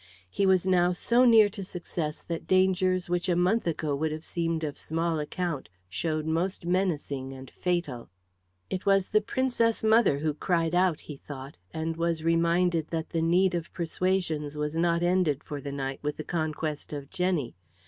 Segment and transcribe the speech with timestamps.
[0.31, 4.23] He was now so near to success that dangers which a month ago would have
[4.23, 8.09] seemed of small account showed most menacing and fatal.
[8.67, 13.21] "It was the Princess mother who cried out," he thought, and was reminded that the
[13.21, 17.53] need of persuasions was not ended for the night with the conquest of Jenny.